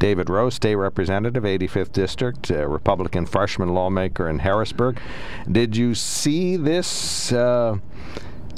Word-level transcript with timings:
David 0.00 0.30
Rose, 0.30 0.54
State 0.54 0.76
Representative, 0.76 1.42
85th 1.42 1.90
District, 1.90 2.50
Republican 2.50 3.26
freshman 3.26 3.74
lawmaker 3.74 4.28
in 4.28 4.38
Harrisburg. 4.38 5.00
Did 5.50 5.76
you 5.76 5.96
see 5.96 6.56
this 6.56 7.32
uh, 7.32 7.78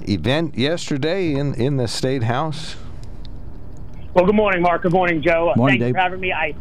event 0.07 0.59
yesterday 0.59 1.33
in, 1.33 1.55
in 1.55 1.79
the 1.79 1.89
State 1.89 2.25
House? 2.25 2.77
Well, 4.13 4.27
good 4.27 4.35
morning, 4.35 4.61
Mark. 4.61 4.83
Good 4.83 4.93
morning, 4.93 5.23
Joe. 5.23 5.55
Morning, 5.57 5.81
Thank 5.81 5.81
Dave. 5.81 5.89
you 5.89 5.95
for 5.95 6.01
having 6.01 6.21
me. 6.21 6.31
I 6.31 6.55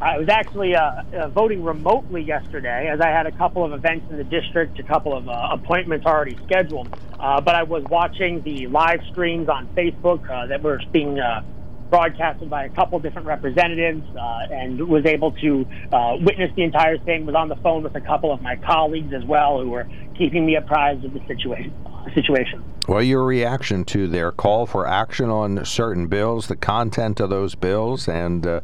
I 0.00 0.16
was 0.16 0.30
actually 0.30 0.74
uh, 0.74 1.02
uh, 1.12 1.28
voting 1.28 1.62
remotely 1.62 2.22
yesterday, 2.22 2.88
as 2.88 3.02
I 3.02 3.08
had 3.08 3.26
a 3.26 3.32
couple 3.32 3.66
of 3.66 3.74
events 3.74 4.10
in 4.10 4.16
the 4.16 4.24
district, 4.24 4.78
a 4.78 4.82
couple 4.82 5.14
of 5.14 5.28
uh, 5.28 5.48
appointments 5.52 6.06
already 6.06 6.38
scheduled. 6.46 6.88
Uh, 7.20 7.42
but 7.42 7.54
I 7.54 7.64
was 7.64 7.84
watching 7.84 8.40
the 8.42 8.66
live 8.68 9.00
streams 9.10 9.50
on 9.50 9.68
Facebook 9.76 10.28
uh, 10.30 10.46
that 10.46 10.62
were 10.62 10.80
being 10.90 11.20
uh, 11.20 11.42
broadcasted 11.90 12.50
by 12.50 12.64
a 12.64 12.68
couple 12.70 12.98
different 12.98 13.26
representatives, 13.26 14.02
uh, 14.16 14.46
and 14.50 14.88
was 14.88 15.04
able 15.06 15.32
to 15.32 15.66
uh, 15.92 16.16
witness 16.20 16.50
the 16.56 16.62
entire 16.62 16.98
thing. 16.98 17.26
Was 17.26 17.34
on 17.34 17.48
the 17.48 17.56
phone 17.56 17.82
with 17.82 17.94
a 17.94 18.00
couple 18.00 18.32
of 18.32 18.42
my 18.42 18.56
colleagues 18.56 19.12
as 19.12 19.24
well, 19.24 19.60
who 19.60 19.70
were 19.70 19.88
keeping 20.16 20.46
me 20.46 20.56
apprised 20.56 21.04
of 21.04 21.12
the 21.12 21.20
situation. 21.26 21.72
Situation. 22.14 22.62
Well, 22.86 23.02
your 23.02 23.24
reaction 23.24 23.84
to 23.86 24.06
their 24.06 24.30
call 24.30 24.64
for 24.64 24.86
action 24.86 25.28
on 25.28 25.64
certain 25.64 26.06
bills, 26.06 26.46
the 26.46 26.54
content 26.54 27.18
of 27.18 27.30
those 27.30 27.56
bills, 27.56 28.08
and 28.08 28.46
uh, 28.46 28.60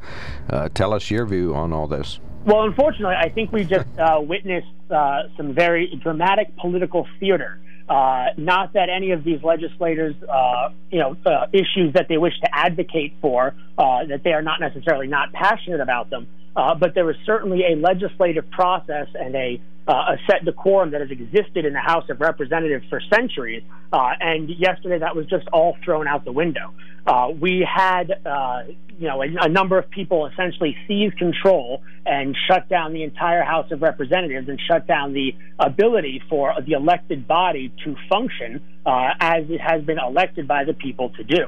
uh, 0.48 0.69
tell 0.69 0.95
us 0.95 1.11
your 1.11 1.27
view 1.27 1.52
on 1.52 1.73
all 1.73 1.89
this. 1.89 2.20
Well, 2.45 2.62
unfortunately, 2.62 3.16
I 3.16 3.28
think 3.28 3.52
we 3.52 3.64
just 3.64 3.86
uh, 3.98 4.20
witnessed 4.20 4.69
uh, 4.91 5.25
some 5.36 5.55
very 5.55 5.98
dramatic 6.02 6.56
political 6.56 7.06
theater. 7.19 7.61
Uh, 7.92 8.32
not 8.38 8.73
that 8.73 8.88
any 8.88 9.10
of 9.10 9.23
these 9.23 9.42
legislators, 9.42 10.14
uh, 10.23 10.70
you 10.91 10.98
know, 10.98 11.14
uh, 11.27 11.46
issues 11.52 11.92
that 11.92 12.06
they 12.09 12.16
wish 12.16 12.33
to 12.41 12.48
advocate 12.50 13.12
for, 13.20 13.55
uh, 13.77 14.06
that 14.06 14.23
they 14.24 14.33
are 14.33 14.41
not 14.41 14.60
necessarily 14.60 15.06
not 15.06 15.30
passionate 15.34 15.78
about 15.78 16.09
them, 16.09 16.27
uh, 16.56 16.74
but 16.74 16.95
there 16.95 17.09
is 17.11 17.16
certainly 17.24 17.62
a 17.73 17.77
legislative 17.77 18.51
process 18.51 19.09
and 19.15 19.34
a 19.34 19.61
uh, 19.86 20.14
a 20.14 20.17
set 20.31 20.45
decorum 20.45 20.92
that 20.92 21.00
has 21.00 21.11
existed 21.11 21.64
in 21.64 21.72
the 21.72 21.81
House 21.81 22.08
of 22.08 22.20
Representatives 22.20 22.84
for 22.89 23.00
centuries. 23.12 23.62
Uh, 23.92 24.11
and 24.20 24.48
yesterday, 24.48 24.98
that 25.00 25.17
was 25.17 25.27
just 25.27 25.47
all 25.53 25.77
thrown 25.84 26.06
out 26.06 26.25
the 26.25 26.33
window. 26.33 26.73
Uh, 27.05 27.30
we 27.36 27.67
had, 27.69 28.12
uh, 28.25 28.62
you 28.97 29.08
know, 29.08 29.20
a, 29.23 29.27
a, 29.41 29.48
number 29.48 29.77
of 29.77 29.91
people 29.91 30.27
essentially 30.27 30.77
seize 30.86 31.12
control 31.14 31.83
and 32.06 32.36
shut 32.47 32.69
down 32.69 32.92
the 32.92 33.03
entire 33.03 33.42
House 33.42 33.73
of 33.73 33.83
Representatives 33.83 34.48
and 34.48 34.61
shut 34.70 34.86
down 34.86 35.12
the 35.14 35.34
ability 35.58 36.23
for 36.28 36.55
the 36.64 36.75
elected 36.75 37.27
body 37.27 37.73
to 37.84 37.97
function 38.08 38.62
uh, 38.86 39.08
as 39.19 39.50
it 39.50 39.61
has 39.61 39.83
been 39.83 39.98
elected 39.98 40.47
by 40.47 40.62
the 40.62 40.75
people 40.75 41.11
to 41.11 41.25
do. 41.25 41.47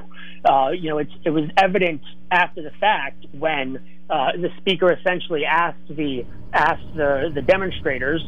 You 0.77 0.89
know, 0.89 0.97
it 0.97 1.29
was 1.29 1.49
evident 1.57 2.01
after 2.29 2.61
the 2.61 2.71
fact 2.81 3.25
when 3.31 3.79
uh, 4.09 4.31
the 4.33 4.49
speaker 4.57 4.91
essentially 4.91 5.45
asked 5.45 5.87
the 5.89 6.25
asked 6.53 6.95
the 6.95 7.31
the 7.33 7.41
demonstrators, 7.41 8.21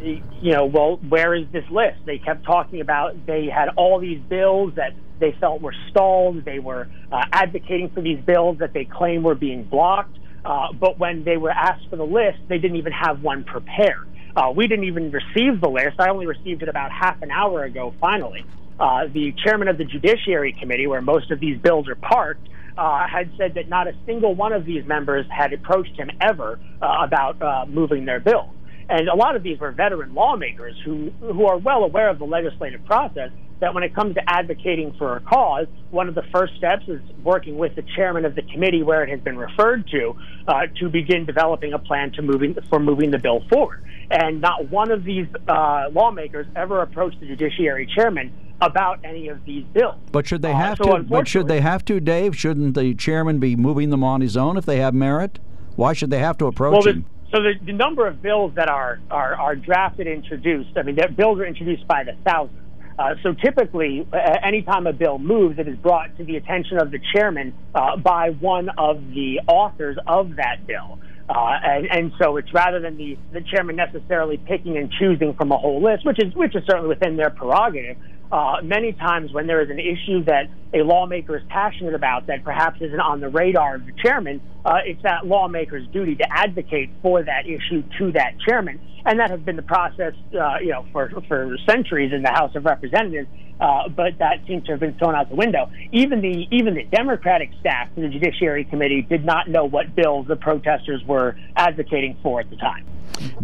you 0.00 0.52
know, 0.52 0.66
well, 0.66 0.96
where 1.08 1.34
is 1.34 1.46
this 1.52 1.64
list? 1.70 1.98
They 2.06 2.18
kept 2.18 2.44
talking 2.44 2.80
about 2.80 3.26
they 3.26 3.46
had 3.46 3.70
all 3.76 3.98
these 3.98 4.20
bills 4.20 4.74
that 4.76 4.92
they 5.18 5.36
felt 5.40 5.60
were 5.60 5.74
stalled. 5.90 6.44
They 6.44 6.58
were 6.58 6.88
uh, 7.10 7.24
advocating 7.32 7.90
for 7.90 8.00
these 8.00 8.20
bills 8.24 8.58
that 8.58 8.72
they 8.72 8.84
claim 8.84 9.22
were 9.22 9.34
being 9.34 9.64
blocked. 9.64 10.18
Uh, 10.44 10.72
but 10.72 10.98
when 10.98 11.24
they 11.24 11.36
were 11.36 11.50
asked 11.50 11.88
for 11.88 11.96
the 11.96 12.04
list, 12.04 12.38
they 12.48 12.58
didn't 12.58 12.76
even 12.76 12.92
have 12.92 13.22
one 13.22 13.44
prepared. 13.44 14.06
Uh, 14.36 14.52
we 14.54 14.66
didn't 14.66 14.84
even 14.84 15.10
receive 15.10 15.60
the 15.60 15.68
list. 15.68 15.98
I 15.98 16.10
only 16.10 16.26
received 16.26 16.62
it 16.62 16.68
about 16.68 16.90
half 16.90 17.22
an 17.22 17.30
hour 17.30 17.64
ago, 17.64 17.94
finally. 18.00 18.44
Uh, 18.78 19.06
the 19.12 19.32
chairman 19.44 19.68
of 19.68 19.78
the 19.78 19.84
Judiciary 19.84 20.52
Committee, 20.52 20.86
where 20.86 21.00
most 21.00 21.30
of 21.30 21.38
these 21.38 21.58
bills 21.58 21.88
are 21.88 21.94
parked, 21.94 22.48
uh, 22.76 23.06
had 23.06 23.30
said 23.38 23.54
that 23.54 23.68
not 23.68 23.86
a 23.86 23.92
single 24.06 24.34
one 24.34 24.52
of 24.52 24.64
these 24.64 24.84
members 24.86 25.26
had 25.30 25.52
approached 25.52 25.96
him 25.96 26.10
ever 26.20 26.58
uh, 26.82 27.04
about 27.04 27.40
uh, 27.40 27.64
moving 27.66 28.04
their 28.04 28.20
bill. 28.20 28.50
And 28.88 29.08
a 29.08 29.14
lot 29.14 29.36
of 29.36 29.42
these 29.42 29.58
were 29.58 29.72
veteran 29.72 30.14
lawmakers 30.14 30.76
who, 30.84 31.10
who 31.20 31.46
are 31.46 31.56
well 31.56 31.84
aware 31.84 32.10
of 32.10 32.18
the 32.18 32.26
legislative 32.26 32.84
process 32.84 33.30
that 33.60 33.72
when 33.72 33.82
it 33.82 33.94
comes 33.94 34.14
to 34.14 34.20
advocating 34.26 34.94
for 34.98 35.16
a 35.16 35.20
cause, 35.20 35.66
one 35.90 36.08
of 36.08 36.14
the 36.14 36.24
first 36.34 36.54
steps 36.56 36.82
is 36.88 37.00
working 37.22 37.56
with 37.56 37.74
the 37.76 37.82
chairman 37.96 38.24
of 38.24 38.34
the 38.34 38.42
committee 38.42 38.82
where 38.82 39.02
it 39.02 39.08
has 39.08 39.20
been 39.20 39.38
referred 39.38 39.86
to 39.88 40.14
uh, 40.48 40.62
to 40.80 40.90
begin 40.90 41.24
developing 41.24 41.72
a 41.72 41.78
plan 41.78 42.12
to 42.12 42.20
moving 42.20 42.54
for 42.68 42.78
moving 42.78 43.10
the 43.10 43.18
bill 43.18 43.42
forward. 43.48 43.82
And 44.10 44.40
not 44.40 44.70
one 44.70 44.90
of 44.90 45.04
these 45.04 45.26
uh, 45.48 45.84
lawmakers 45.92 46.46
ever 46.54 46.82
approached 46.82 47.20
the 47.20 47.26
judiciary 47.26 47.88
chairman 47.96 48.32
about 48.60 49.00
any 49.04 49.28
of 49.28 49.44
these 49.44 49.64
bills. 49.72 49.96
But 50.12 50.26
should 50.26 50.42
they 50.42 50.52
Uh, 50.52 50.56
have 50.56 50.78
so 50.78 50.98
to? 50.98 51.02
But 51.02 51.28
should 51.28 51.48
they 51.48 51.60
have 51.60 51.84
to, 51.86 52.00
Dave? 52.00 52.36
Shouldn't 52.36 52.74
the 52.74 52.94
chairman 52.94 53.38
be 53.38 53.56
moving 53.56 53.90
them 53.90 54.02
on 54.04 54.20
his 54.20 54.36
own 54.36 54.56
if 54.56 54.64
they 54.64 54.78
have 54.78 54.94
merit? 54.94 55.38
Why 55.76 55.92
should 55.92 56.10
they 56.10 56.20
have 56.20 56.38
to 56.38 56.46
approach 56.46 56.72
Well, 56.72 56.82
the, 56.82 56.90
him? 56.90 57.04
so 57.34 57.42
the, 57.42 57.54
the 57.64 57.72
number 57.72 58.06
of 58.06 58.22
bills 58.22 58.52
that 58.54 58.68
are, 58.68 59.00
are, 59.10 59.34
are 59.34 59.56
drafted 59.56 60.06
and 60.06 60.22
introduced, 60.22 60.70
I 60.76 60.82
mean, 60.82 60.96
that 60.96 61.16
bills 61.16 61.38
are 61.40 61.46
introduced 61.46 61.86
by 61.88 62.04
the 62.04 62.12
thousands. 62.24 62.60
Uh, 62.96 63.16
so 63.24 63.34
typically, 63.34 64.06
uh, 64.12 64.16
anytime 64.44 64.86
a 64.86 64.92
bill 64.92 65.18
moves, 65.18 65.58
it 65.58 65.66
is 65.66 65.76
brought 65.78 66.16
to 66.16 66.24
the 66.24 66.36
attention 66.36 66.78
of 66.80 66.92
the 66.92 67.00
chairman 67.12 67.52
uh, 67.74 67.96
by 67.96 68.30
one 68.30 68.68
of 68.78 69.00
the 69.14 69.40
authors 69.48 69.96
of 70.06 70.36
that 70.36 70.64
bill. 70.64 71.00
Uh, 71.28 71.58
and, 71.64 71.86
and 71.90 72.12
so 72.22 72.36
it's 72.36 72.52
rather 72.54 72.78
than 72.78 72.96
the, 72.96 73.18
the 73.32 73.40
chairman 73.40 73.74
necessarily 73.74 74.36
picking 74.36 74.76
and 74.76 74.92
choosing 74.92 75.34
from 75.34 75.50
a 75.50 75.56
whole 75.58 75.82
list, 75.82 76.04
which 76.06 76.22
is 76.22 76.32
which 76.34 76.54
is 76.54 76.62
certainly 76.68 76.88
within 76.88 77.16
their 77.16 77.30
prerogative. 77.30 77.96
Uh, 78.34 78.56
many 78.64 78.92
times 78.92 79.32
when 79.32 79.46
there 79.46 79.62
is 79.62 79.70
an 79.70 79.78
issue 79.78 80.24
that 80.24 80.48
a 80.72 80.78
lawmaker 80.78 81.36
is 81.36 81.42
passionate 81.48 81.94
about 81.94 82.26
that 82.26 82.42
perhaps 82.42 82.80
isn't 82.80 82.98
on 82.98 83.20
the 83.20 83.28
radar 83.28 83.76
of 83.76 83.86
the 83.86 83.92
chairman, 84.04 84.42
uh, 84.64 84.78
it's 84.84 85.02
that 85.02 85.26
lawmaker's 85.26 85.86
duty 85.88 86.14
to 86.16 86.24
advocate 86.30 86.90
for 87.02 87.22
that 87.22 87.46
issue 87.46 87.82
to 87.98 88.12
that 88.12 88.34
chairman. 88.46 88.80
And 89.06 89.20
that 89.20 89.30
has 89.30 89.40
been 89.40 89.56
the 89.56 89.62
process, 89.62 90.14
uh, 90.32 90.58
you 90.60 90.70
know, 90.70 90.86
for, 90.92 91.10
for 91.28 91.56
centuries 91.68 92.12
in 92.12 92.22
the 92.22 92.30
House 92.30 92.54
of 92.56 92.64
Representatives. 92.64 93.28
Uh, 93.60 93.88
but 93.88 94.18
that 94.18 94.38
seems 94.48 94.64
to 94.64 94.72
have 94.72 94.80
been 94.80 94.98
thrown 94.98 95.14
out 95.14 95.28
the 95.28 95.36
window. 95.36 95.70
Even 95.92 96.20
the 96.20 96.48
even 96.50 96.74
the 96.74 96.82
Democratic 96.84 97.50
staff 97.60 97.88
in 97.96 98.02
the 98.02 98.08
Judiciary 98.08 98.64
Committee 98.64 99.02
did 99.02 99.24
not 99.24 99.48
know 99.48 99.64
what 99.64 99.94
bills 99.94 100.26
the 100.26 100.34
protesters 100.34 101.04
were 101.06 101.36
advocating 101.54 102.16
for 102.20 102.40
at 102.40 102.50
the 102.50 102.56
time. 102.56 102.84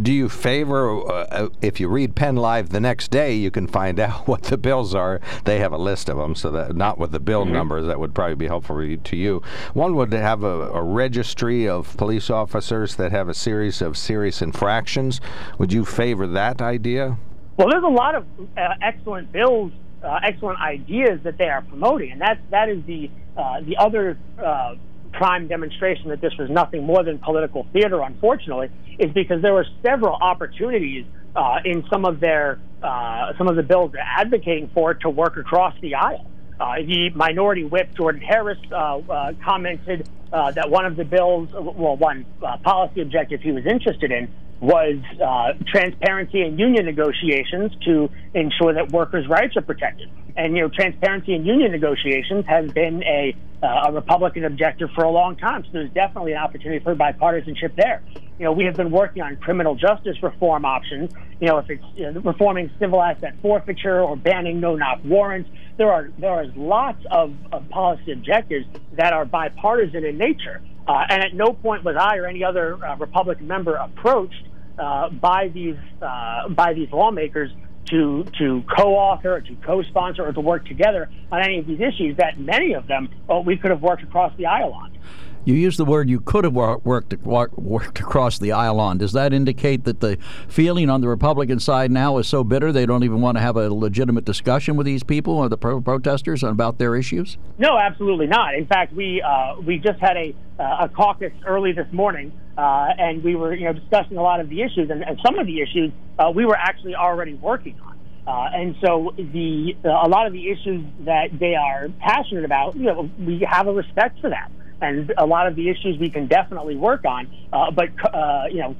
Do 0.00 0.12
you 0.12 0.28
favor, 0.28 1.08
uh, 1.08 1.48
if 1.62 1.78
you 1.78 1.88
read 1.88 2.16
Penn 2.16 2.34
Live 2.34 2.70
the 2.70 2.80
next 2.80 3.12
day, 3.12 3.34
you 3.34 3.52
can 3.52 3.68
find 3.68 4.00
out 4.00 4.26
what 4.26 4.44
the 4.44 4.58
bills 4.58 4.94
are. 4.96 5.20
They 5.44 5.60
have 5.60 5.72
a 5.72 5.78
list 5.78 6.08
of 6.08 6.16
them, 6.16 6.34
so 6.34 6.50
that 6.50 6.74
not 6.74 6.98
with 6.98 7.12
the 7.12 7.20
bill 7.20 7.44
Mm-hmm. 7.44 7.52
numbers, 7.52 7.86
that 7.86 8.00
would 8.00 8.14
probably 8.14 8.34
be 8.34 8.48
helpful 8.48 8.76
to 8.76 9.16
you. 9.16 9.42
One 9.72 9.94
would 9.94 10.12
have 10.12 10.42
a, 10.42 10.70
a 10.72 10.82
registry 11.10 11.68
of 11.68 11.96
police 11.96 12.30
officers 12.30 12.94
that 12.94 13.10
have 13.10 13.28
a 13.28 13.34
series 13.34 13.82
of 13.82 13.98
serious 13.98 14.40
infractions. 14.40 15.20
Would 15.58 15.72
you 15.72 15.84
favor 15.84 16.24
that 16.28 16.62
idea? 16.62 17.18
Well, 17.56 17.68
there's 17.68 17.82
a 17.82 17.88
lot 17.88 18.14
of 18.14 18.24
uh, 18.56 18.74
excellent 18.80 19.32
bills, 19.32 19.72
uh, 20.04 20.20
excellent 20.22 20.60
ideas 20.60 21.18
that 21.24 21.36
they 21.36 21.48
are 21.48 21.62
promoting, 21.62 22.12
and 22.12 22.20
that's 22.20 22.40
that 22.52 22.68
is 22.68 22.84
the 22.86 23.10
uh, 23.36 23.60
the 23.62 23.76
other 23.76 24.16
uh, 24.38 24.76
prime 25.12 25.48
demonstration 25.48 26.10
that 26.10 26.20
this 26.20 26.32
was 26.38 26.48
nothing 26.48 26.84
more 26.84 27.02
than 27.02 27.18
political 27.18 27.66
theater. 27.72 28.00
Unfortunately, 28.02 28.68
is 29.00 29.12
because 29.12 29.42
there 29.42 29.52
were 29.52 29.66
several 29.84 30.14
opportunities 30.14 31.06
uh, 31.34 31.56
in 31.64 31.84
some 31.92 32.04
of 32.04 32.20
their 32.20 32.60
uh, 32.84 33.32
some 33.36 33.48
of 33.48 33.56
the 33.56 33.64
bills 33.64 33.90
they're 33.90 34.14
advocating 34.16 34.70
for 34.72 34.94
to 34.94 35.10
work 35.10 35.36
across 35.36 35.74
the 35.80 35.96
aisle. 35.96 36.29
Uh, 36.60 36.76
the 36.86 37.08
minority 37.14 37.64
whip 37.64 37.94
Jordan 37.96 38.20
Harris 38.20 38.58
uh, 38.70 38.98
uh, 38.98 39.32
commented 39.42 40.06
uh, 40.30 40.52
that 40.52 40.68
one 40.68 40.84
of 40.84 40.94
the 40.94 41.04
bills, 41.04 41.48
well, 41.52 41.96
one 41.96 42.26
uh, 42.42 42.58
policy 42.58 43.00
objective 43.00 43.40
he 43.40 43.50
was 43.50 43.64
interested 43.64 44.12
in 44.12 44.30
was 44.60 44.98
uh, 45.24 45.54
transparency 45.66 46.42
in 46.42 46.58
union 46.58 46.84
negotiations 46.84 47.72
to 47.86 48.10
ensure 48.34 48.74
that 48.74 48.92
workers' 48.92 49.26
rights 49.26 49.56
are 49.56 49.62
protected. 49.62 50.10
And 50.36 50.54
you 50.54 50.62
know, 50.62 50.68
transparency 50.68 51.34
in 51.34 51.46
union 51.46 51.72
negotiations 51.72 52.44
has 52.46 52.70
been 52.72 53.02
a, 53.04 53.34
uh, 53.62 53.86
a 53.88 53.92
Republican 53.92 54.44
objective 54.44 54.90
for 54.94 55.04
a 55.04 55.10
long 55.10 55.36
time. 55.36 55.64
So 55.64 55.70
there's 55.72 55.90
definitely 55.92 56.32
an 56.32 56.38
opportunity 56.38 56.84
for 56.84 56.94
bipartisanship 56.94 57.74
there. 57.74 58.02
You 58.38 58.44
know, 58.44 58.52
we 58.52 58.64
have 58.66 58.74
been 58.74 58.90
working 58.90 59.22
on 59.22 59.36
criminal 59.36 59.74
justice 59.74 60.22
reform 60.22 60.64
options. 60.64 61.10
You 61.40 61.48
know, 61.48 61.58
if 61.58 61.70
it's 61.70 61.84
you 61.94 62.10
know, 62.10 62.20
reforming 62.20 62.70
civil 62.78 63.02
asset 63.02 63.34
forfeiture 63.40 64.00
or 64.02 64.16
banning 64.16 64.60
no-knock 64.60 65.00
warrants, 65.04 65.48
there 65.78 65.90
are 65.90 66.10
there 66.18 66.30
are 66.30 66.44
lots 66.54 67.02
of, 67.10 67.34
of 67.50 67.68
policy 67.70 68.12
objectives 68.12 68.66
that 68.92 69.12
are 69.12 69.24
bipartisan 69.24 70.04
in 70.04 70.18
nature. 70.18 70.60
Uh, 70.86 71.04
and 71.08 71.22
at 71.22 71.34
no 71.34 71.52
point 71.52 71.84
was 71.84 71.96
I 71.96 72.16
or 72.16 72.26
any 72.26 72.44
other 72.44 72.82
uh, 72.84 72.96
Republican 72.96 73.46
member 73.46 73.76
approached 73.76 74.48
uh, 74.78 75.08
by 75.10 75.48
these 75.48 75.76
uh, 76.02 76.48
by 76.48 76.74
these 76.74 76.90
lawmakers 76.92 77.50
to 77.86 78.24
to 78.38 78.62
co-author 78.76 79.36
or 79.36 79.40
to 79.40 79.56
co-sponsor 79.56 80.26
or 80.26 80.32
to 80.32 80.40
work 80.40 80.66
together 80.66 81.08
on 81.32 81.42
any 81.42 81.58
of 81.58 81.66
these 81.66 81.80
issues 81.80 82.16
that 82.16 82.38
many 82.38 82.72
of 82.74 82.86
them 82.86 83.08
well, 83.26 83.42
we 83.42 83.56
could 83.56 83.70
have 83.70 83.82
worked 83.82 84.02
across 84.02 84.36
the 84.36 84.46
aisle 84.46 84.72
on. 84.72 84.96
You 85.42 85.54
used 85.54 85.78
the 85.78 85.86
word 85.86 86.10
you 86.10 86.20
could 86.20 86.44
have 86.44 86.52
worked 86.52 87.14
worked 87.22 88.00
across 88.00 88.38
the 88.38 88.52
aisle 88.52 88.78
on. 88.78 88.98
Does 88.98 89.12
that 89.12 89.32
indicate 89.32 89.84
that 89.84 90.00
the 90.00 90.18
feeling 90.48 90.90
on 90.90 91.00
the 91.00 91.08
Republican 91.08 91.58
side 91.60 91.90
now 91.90 92.18
is 92.18 92.28
so 92.28 92.44
bitter 92.44 92.72
they 92.72 92.84
don't 92.84 93.04
even 93.04 93.22
want 93.22 93.38
to 93.38 93.40
have 93.40 93.56
a 93.56 93.72
legitimate 93.72 94.26
discussion 94.26 94.76
with 94.76 94.84
these 94.84 95.02
people 95.02 95.34
or 95.34 95.48
the 95.48 95.56
pro- 95.56 95.80
protesters 95.80 96.42
about 96.42 96.78
their 96.78 96.94
issues? 96.94 97.38
No, 97.56 97.78
absolutely 97.78 98.26
not. 98.26 98.54
In 98.54 98.66
fact, 98.66 98.92
we 98.92 99.22
uh, 99.22 99.54
we 99.64 99.78
just 99.78 99.98
had 99.98 100.18
a 100.18 100.34
uh, 100.58 100.84
a 100.84 100.88
caucus 100.90 101.32
early 101.46 101.72
this 101.72 101.90
morning, 101.90 102.38
uh, 102.58 102.88
and 102.98 103.24
we 103.24 103.34
were 103.34 103.54
you 103.54 103.64
know 103.64 103.72
discussing 103.72 104.18
a 104.18 104.22
lot 104.22 104.40
of 104.40 104.50
the 104.50 104.60
issues, 104.60 104.90
and, 104.90 105.02
and 105.02 105.18
some 105.24 105.38
of 105.38 105.46
the 105.46 105.62
issues 105.62 105.90
uh, 106.18 106.30
we 106.34 106.44
were 106.44 106.56
actually 106.56 106.94
already 106.94 107.32
working 107.32 107.80
on. 107.80 107.98
Uh, 108.26 108.50
and 108.52 108.76
so 108.84 109.14
the 109.16 109.74
uh, 109.86 109.88
a 109.88 110.08
lot 110.08 110.26
of 110.26 110.34
the 110.34 110.50
issues 110.50 110.84
that 111.06 111.28
they 111.40 111.54
are 111.54 111.88
passionate 111.98 112.44
about, 112.44 112.76
you 112.76 112.82
know, 112.82 113.08
we 113.18 113.46
have 113.50 113.66
a 113.66 113.72
respect 113.72 114.20
for 114.20 114.28
that 114.28 114.52
and 114.80 115.12
a 115.18 115.26
lot 115.26 115.46
of 115.46 115.56
the 115.56 115.68
issues 115.68 115.98
we 115.98 116.10
can 116.10 116.26
definitely 116.26 116.76
work 116.76 117.04
on. 117.04 117.30
Uh, 117.52 117.70
but 117.70 117.88
uh, 118.14 118.44
you 118.50 118.60
know, 118.60 118.76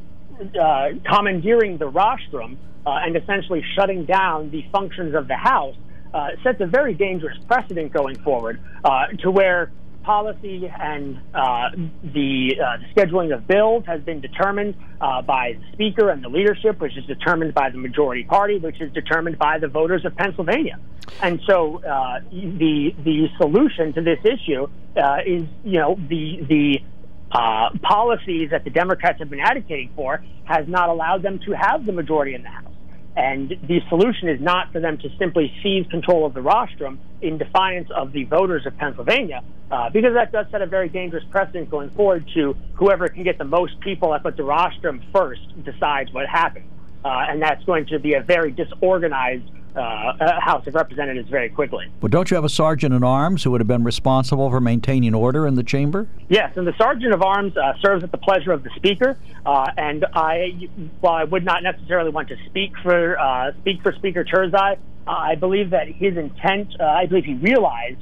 uh, 0.61 0.89
commandeering 1.05 1.79
the 1.79 1.87
rostrum 1.87 2.59
uh, 2.87 3.01
and 3.03 3.17
essentially 3.17 3.65
shutting 3.75 4.05
down 4.05 4.51
the 4.51 4.65
functions 4.73 5.15
of 5.15 5.29
the 5.29 5.37
House 5.37 5.77
uh, 6.15 6.29
sets 6.43 6.61
a 6.61 6.67
very 6.67 6.95
dangerous 6.95 7.37
precedent 7.47 7.93
going 7.93 8.19
forward 8.21 8.61
uh, 8.85 9.07
to 9.19 9.31
where 9.31 9.71
policy 10.03 10.69
and 10.69 11.19
uh, 11.35 11.71
the 12.03 12.55
uh, 12.61 12.79
scheduling 12.95 13.35
of 13.35 13.47
bills 13.47 13.85
has 13.87 14.01
been 14.03 14.21
determined 14.21 14.75
uh, 15.01 15.23
by 15.23 15.53
the 15.59 15.73
Speaker 15.73 16.11
and 16.11 16.23
the 16.23 16.29
leadership, 16.29 16.81
which 16.81 16.97
is 16.97 17.05
determined 17.07 17.55
by 17.55 17.71
the 17.71 17.79
majority 17.79 18.25
party, 18.25 18.59
which 18.59 18.81
is 18.81 18.93
determined 18.93 19.39
by 19.39 19.59
the 19.59 19.69
voters 19.69 20.05
of 20.05 20.17
Pennsylvania. 20.17 20.79
And 21.23 21.41
so 21.47 21.83
uh, 21.85 22.21
the 22.31 22.95
the 23.05 23.29
solution 23.37 23.93
to 23.95 24.03
this 24.03 24.19
issue 24.25 24.69
uh, 24.97 25.19
is, 25.27 25.45
you 25.65 25.79
know, 25.79 25.97
the 26.09 26.41
the 26.49 26.79
uh, 27.33 27.71
policies 27.83 28.51
that 28.51 28.65
the 28.65 28.71
Democrats 28.71 29.19
have 29.19 29.31
been 29.31 29.41
advocating 29.41 29.91
for 29.95 30.23
has 30.45 30.67
not 30.69 30.89
allowed 30.89 31.23
them 31.23 31.39
to 31.47 31.53
have 31.53 31.87
the 31.87 31.93
majority 31.93 32.35
in 32.35 32.43
the 32.43 32.49
House. 32.49 32.70
And 33.21 33.51
the 33.51 33.83
solution 33.91 34.31
is 34.31 34.41
not 34.41 34.73
for 34.73 34.81
them 34.81 34.97
to 34.97 35.11
simply 35.19 35.53
seize 35.63 35.87
control 35.91 36.25
of 36.25 36.33
the 36.33 36.41
rostrum 36.41 36.99
in 37.21 37.37
defiance 37.37 37.91
of 37.95 38.13
the 38.13 38.25
voters 38.25 38.65
of 38.65 38.75
Pennsylvania, 38.79 39.43
uh, 39.71 39.91
because 39.91 40.15
that 40.15 40.33
does 40.33 40.47
set 40.51 40.63
a 40.63 40.67
very 40.67 40.89
dangerous 40.89 41.23
precedent 41.31 41.69
going 41.69 41.91
forward 41.91 42.27
to 42.33 42.57
whoever 42.73 43.09
can 43.09 43.23
get 43.23 43.37
the 43.37 43.45
most 43.45 43.79
people 43.81 44.15
at 44.15 44.23
the 44.23 44.43
rostrum 44.43 45.03
first 45.13 45.43
decides 45.63 46.11
what 46.15 46.27
happens. 46.29 46.65
Uh, 47.05 47.27
and 47.29 47.43
that's 47.43 47.63
going 47.65 47.85
to 47.85 47.99
be 47.99 48.15
a 48.15 48.23
very 48.23 48.53
disorganized 48.53 49.51
uh, 49.77 50.41
House 50.41 50.67
of 50.67 50.75
Representatives 50.75 51.29
very 51.29 51.49
quickly. 51.49 51.87
But 52.01 52.11
don't 52.11 52.31
you 52.31 52.35
have 52.35 52.45
a 52.45 52.49
sergeant 52.49 52.95
at 52.95 53.03
arms 53.03 53.45
who 53.45 53.51
would 53.51 53.61
have 53.61 53.69
been 53.69 53.85
responsible 53.85 54.51
for 54.51 54.61
maintaining 54.61 55.15
order 55.15 55.47
in 55.47 55.55
the 55.55 55.63
chamber? 55.63 56.09
Yes, 56.29 56.57
and 56.57 56.67
the 56.67 56.77
sergeant 56.77 57.15
of 57.15 57.23
arms 57.23 57.57
uh, 57.57 57.73
serves 57.81 58.03
at 58.05 58.11
the 58.11 58.19
pleasure 58.19 58.53
of 58.53 58.63
the 58.63 58.71
speaker. 58.77 59.17
Uh, 59.47 59.71
and 59.77 60.05
I, 60.15 60.69
while 61.01 61.15
I 61.15 61.25
would 61.25 61.45
not 61.45 61.63
necessarily 61.63 62.11
want 62.11 62.29
to 62.29 62.37
speak 62.47 62.73
for 62.83 63.19
uh, 63.19 63.53
speak 63.61 63.83
for 63.83 63.93
Speaker 63.93 64.25
Turzai, 64.25 64.79
uh, 65.07 65.11
I 65.11 65.35
believe 65.35 65.71
that 65.71 65.89
his 65.89 66.17
intent, 66.17 66.75
uh, 66.79 66.85
I 66.85 67.07
believe 67.07 67.25
he 67.25 67.35
realized. 67.35 67.99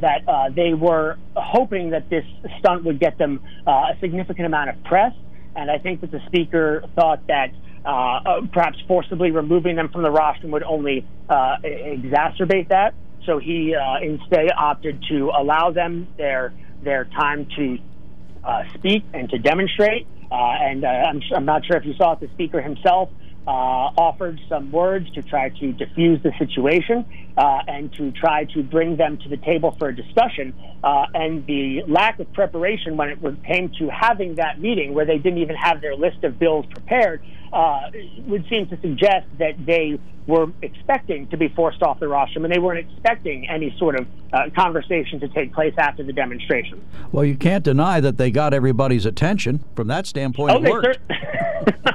that 0.00 0.52
they 0.54 0.72
were 0.72 1.18
hoping 1.34 1.90
that 1.90 2.08
this 2.08 2.24
stunt 2.60 2.84
would 2.84 3.00
get 3.00 3.18
them 3.18 3.40
a 3.66 3.96
significant 4.00 4.46
amount 4.46 4.70
of 4.70 4.76
press, 4.84 5.12
and 5.56 5.68
I 5.68 5.78
think 5.78 6.00
that 6.02 6.12
the 6.12 6.20
speaker 6.26 6.84
thought 6.94 7.26
that 7.26 7.50
uh, 7.84 7.88
uh, 7.88 8.40
perhaps 8.52 8.78
forcibly 8.88 9.30
removing 9.30 9.76
them 9.76 9.88
from 9.90 10.02
the 10.02 10.10
rostrum 10.10 10.52
would 10.52 10.62
only 10.62 11.06
uh, 11.28 11.56
exacerbate 11.62 12.68
that. 12.68 12.94
So 13.26 13.38
he 13.38 13.74
uh, 13.74 14.02
instead 14.02 14.50
opted 14.56 15.02
to 15.10 15.30
allow 15.36 15.70
them 15.70 16.08
their 16.16 16.52
their 16.82 17.04
time 17.04 17.46
to 17.56 17.78
uh, 18.44 18.62
speak 18.74 19.04
and 19.14 19.28
to 19.30 19.38
demonstrate. 19.38 20.06
Uh, 20.30 20.34
and 20.34 20.84
I'm, 20.84 21.22
I'm, 21.34 21.44
not 21.44 21.64
sure 21.64 21.76
if 21.76 21.86
you 21.86 21.94
saw 21.94 22.12
it, 22.14 22.20
the 22.20 22.28
speaker 22.34 22.60
himself 22.60 23.08
offered 23.46 24.40
some 24.48 24.70
words 24.72 25.10
to 25.12 25.22
try 25.22 25.48
to 25.48 25.72
diffuse 25.72 26.22
the 26.22 26.32
situation 26.38 27.04
and 27.36 27.92
to 27.94 28.10
try 28.12 28.44
to 28.44 28.62
bring 28.62 28.96
them 28.96 29.18
to 29.18 29.28
the 29.28 29.36
table 29.38 29.76
for 29.78 29.88
a 29.88 29.94
discussion. 29.94 30.54
and 30.82 31.46
the 31.46 31.82
lack 31.86 32.18
of 32.20 32.32
preparation 32.32 32.96
when 32.96 33.10
it 33.10 33.44
came 33.44 33.70
to 33.78 33.88
having 33.88 34.36
that 34.36 34.60
meeting, 34.60 34.94
where 34.94 35.04
they 35.04 35.18
didn't 35.18 35.38
even 35.38 35.56
have 35.56 35.80
their 35.80 35.94
list 35.94 36.24
of 36.24 36.38
bills 36.38 36.66
prepared, 36.66 37.22
uh, 37.54 37.90
would 38.26 38.44
seem 38.48 38.66
to 38.66 38.80
suggest 38.80 39.26
that 39.38 39.54
they 39.64 39.98
were 40.26 40.46
expecting 40.62 41.28
to 41.28 41.36
be 41.36 41.48
forced 41.48 41.82
off 41.82 42.00
the 42.00 42.08
rostrum 42.08 42.44
and 42.44 42.52
they 42.52 42.58
weren't 42.58 42.90
expecting 42.90 43.48
any 43.48 43.74
sort 43.78 43.94
of 43.94 44.06
uh, 44.32 44.48
conversation 44.56 45.20
to 45.20 45.28
take 45.28 45.52
place 45.52 45.74
after 45.78 46.02
the 46.02 46.12
demonstration. 46.12 46.82
Well, 47.12 47.24
you 47.24 47.36
can't 47.36 47.62
deny 47.62 48.00
that 48.00 48.16
they 48.16 48.30
got 48.30 48.54
everybody's 48.54 49.06
attention. 49.06 49.62
From 49.76 49.86
that 49.88 50.06
standpoint, 50.06 50.52
oh, 50.52 50.64
it 50.64 50.70
worked. 50.70 50.98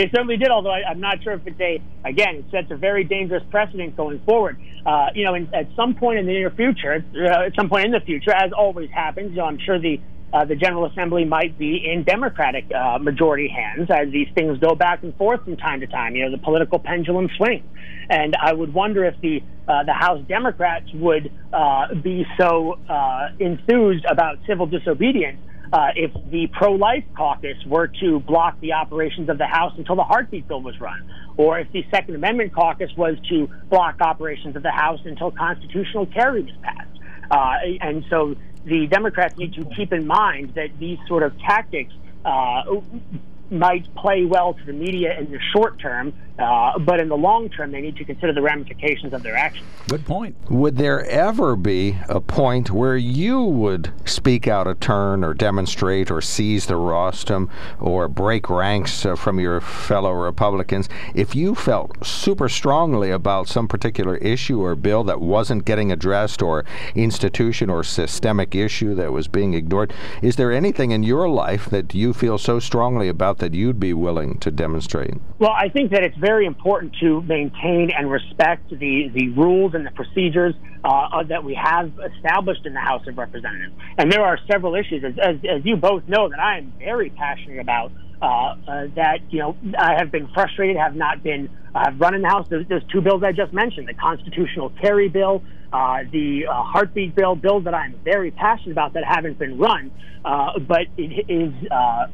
They 0.00 0.08
certainly 0.14 0.38
did, 0.38 0.48
although 0.48 0.70
I, 0.70 0.90
am 0.90 0.98
not 0.98 1.22
sure 1.22 1.34
if 1.34 1.46
it's 1.46 1.60
a, 1.60 1.78
again, 2.08 2.36
it 2.36 2.44
sets 2.50 2.70
a 2.70 2.76
very 2.76 3.04
dangerous 3.04 3.42
precedent 3.50 3.98
going 3.98 4.18
forward. 4.20 4.58
Uh, 4.86 5.08
you 5.14 5.26
know, 5.26 5.34
in, 5.34 5.52
at 5.54 5.68
some 5.76 5.94
point 5.94 6.18
in 6.18 6.24
the 6.24 6.32
near 6.32 6.48
future, 6.50 7.04
uh, 7.14 7.44
at 7.44 7.54
some 7.54 7.68
point 7.68 7.84
in 7.84 7.90
the 7.92 8.00
future, 8.00 8.32
as 8.32 8.50
always 8.56 8.88
happens, 8.88 9.32
you 9.32 9.36
know, 9.36 9.44
I'm 9.44 9.58
sure 9.58 9.78
the 9.78 10.00
uh, 10.32 10.46
the 10.46 10.54
General 10.54 10.86
Assembly 10.86 11.26
might 11.26 11.58
be 11.58 11.84
in 11.84 12.04
Democratic 12.04 12.64
uh, 12.72 12.98
majority 12.98 13.48
hands 13.48 13.90
as 13.90 14.10
these 14.10 14.28
things 14.34 14.58
go 14.58 14.74
back 14.74 15.02
and 15.02 15.14
forth 15.16 15.44
from 15.44 15.58
time 15.58 15.80
to 15.80 15.86
time. 15.86 16.16
You 16.16 16.24
know, 16.24 16.30
the 16.30 16.42
political 16.42 16.78
pendulum 16.78 17.28
swings, 17.36 17.64
and 18.08 18.34
I 18.40 18.54
would 18.54 18.72
wonder 18.72 19.04
if 19.04 19.20
the 19.20 19.42
uh, 19.68 19.84
the 19.84 19.92
House 19.92 20.24
Democrats 20.28 20.86
would 20.94 21.30
uh, 21.52 21.94
be 21.94 22.24
so 22.38 22.78
uh, 22.88 23.30
enthused 23.38 24.06
about 24.06 24.38
civil 24.46 24.64
disobedience 24.64 25.40
uh, 25.72 25.88
if 25.94 26.12
the 26.30 26.48
pro-life 26.52 27.04
caucus 27.16 27.56
were 27.66 27.88
to 28.00 28.20
block 28.20 28.58
the 28.60 28.72
operations 28.72 29.28
of 29.28 29.38
the 29.38 29.46
House 29.46 29.72
until 29.76 29.96
the 29.96 30.04
heartbeat 30.04 30.48
bill 30.48 30.62
was 30.62 30.80
run, 30.80 31.08
or 31.36 31.58
if 31.60 31.70
the 31.72 31.84
Second 31.90 32.14
Amendment 32.16 32.52
caucus 32.52 32.90
was 32.96 33.16
to 33.28 33.48
block 33.68 34.00
operations 34.00 34.56
of 34.56 34.62
the 34.62 34.70
House 34.70 35.00
until 35.04 35.30
constitutional 35.30 36.06
carry 36.06 36.42
was 36.42 36.52
passed. 36.62 36.98
Uh, 37.30 37.54
and 37.80 38.04
so 38.10 38.34
the 38.64 38.86
Democrats 38.88 39.36
need 39.38 39.54
to 39.54 39.64
keep 39.76 39.92
in 39.92 40.06
mind 40.06 40.54
that 40.54 40.68
these 40.78 40.98
sort 41.06 41.22
of 41.22 41.38
tactics 41.38 41.92
uh, 42.24 42.62
might 43.50 43.92
play 43.96 44.24
well 44.24 44.54
to 44.54 44.64
the 44.64 44.72
media 44.72 45.18
in 45.18 45.30
the 45.30 45.38
short 45.52 45.78
term, 45.78 46.12
uh, 46.38 46.78
but 46.78 47.00
in 47.00 47.08
the 47.08 47.16
long 47.16 47.50
term, 47.50 47.72
they 47.72 47.80
need 47.80 47.96
to 47.96 48.04
consider 48.04 48.32
the 48.32 48.40
ramifications 48.40 49.12
of 49.12 49.22
their 49.22 49.36
actions. 49.36 49.66
Good 49.88 50.06
point. 50.06 50.36
Would 50.48 50.76
there 50.76 51.04
ever 51.06 51.56
be 51.56 51.98
a 52.08 52.20
point 52.20 52.70
where 52.70 52.96
you 52.96 53.42
would 53.42 53.92
speak 54.04 54.46
out 54.46 54.66
a 54.66 54.74
turn 54.74 55.24
or 55.24 55.34
demonstrate 55.34 56.10
or 56.10 56.20
seize 56.20 56.66
the 56.66 56.76
rostrum 56.76 57.50
or 57.80 58.08
break 58.08 58.48
ranks 58.48 59.04
uh, 59.04 59.16
from 59.16 59.40
your 59.40 59.60
fellow 59.60 60.12
Republicans 60.12 60.88
if 61.14 61.34
you 61.34 61.54
felt 61.54 62.06
super 62.06 62.48
strongly 62.48 63.10
about 63.10 63.48
some 63.48 63.66
particular 63.66 64.16
issue 64.18 64.62
or 64.62 64.74
bill 64.76 65.04
that 65.04 65.20
wasn't 65.20 65.64
getting 65.64 65.90
addressed 65.90 66.40
or 66.40 66.64
institution 66.94 67.68
or 67.68 67.82
systemic 67.82 68.54
issue 68.54 68.94
that 68.94 69.12
was 69.12 69.28
being 69.28 69.54
ignored? 69.54 69.92
Is 70.22 70.36
there 70.36 70.52
anything 70.52 70.92
in 70.92 71.02
your 71.02 71.28
life 71.28 71.68
that 71.70 71.94
you 71.94 72.14
feel 72.14 72.38
so 72.38 72.60
strongly 72.60 73.08
about 73.08 73.39
that 73.40 73.54
you'd 73.54 73.80
be 73.80 73.92
willing 73.92 74.38
to 74.38 74.50
demonstrate? 74.50 75.14
Well, 75.38 75.50
I 75.50 75.68
think 75.68 75.90
that 75.90 76.02
it's 76.02 76.16
very 76.16 76.46
important 76.46 76.96
to 77.00 77.20
maintain 77.22 77.90
and 77.90 78.10
respect 78.10 78.70
the, 78.70 79.10
the 79.12 79.28
rules 79.30 79.74
and 79.74 79.84
the 79.84 79.90
procedures 79.90 80.54
uh, 80.84 80.88
uh, 80.88 81.22
that 81.24 81.44
we 81.44 81.54
have 81.54 81.92
established 82.16 82.64
in 82.64 82.72
the 82.72 82.80
House 82.80 83.06
of 83.06 83.18
Representatives. 83.18 83.74
And 83.98 84.10
there 84.10 84.22
are 84.22 84.38
several 84.50 84.74
issues, 84.74 85.04
as, 85.04 85.14
as, 85.18 85.36
as 85.48 85.64
you 85.64 85.76
both 85.76 86.06
know, 86.08 86.28
that 86.28 86.38
I 86.38 86.58
am 86.58 86.72
very 86.78 87.10
passionate 87.10 87.58
about. 87.60 87.92
Uh, 88.22 88.26
uh, 88.68 88.86
that 88.96 89.20
you 89.30 89.38
know 89.38 89.56
I 89.78 89.94
have 89.96 90.10
been 90.10 90.28
frustrated, 90.34 90.76
have 90.76 90.94
not 90.94 91.22
been 91.22 91.48
I've 91.74 91.98
run 91.98 92.14
in 92.14 92.20
the 92.20 92.28
House. 92.28 92.46
There's, 92.50 92.68
there's 92.68 92.84
two 92.92 93.00
bills 93.00 93.22
I 93.22 93.32
just 93.32 93.52
mentioned: 93.52 93.88
the 93.88 93.94
constitutional 93.94 94.70
carry 94.80 95.08
bill, 95.08 95.42
uh, 95.72 96.00
the 96.12 96.46
uh, 96.46 96.62
heartbeat 96.62 97.14
bill, 97.14 97.34
bills 97.34 97.64
that 97.64 97.74
I'm 97.74 97.98
very 98.04 98.30
passionate 98.30 98.72
about 98.72 98.92
that 98.92 99.04
haven't 99.06 99.38
been 99.38 99.56
run. 99.58 99.90
Uh, 100.22 100.58
but 100.58 100.82
it 100.98 101.30
is 101.30 101.54
uh, 101.70 102.08